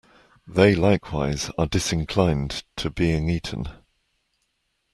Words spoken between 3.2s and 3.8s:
eaten.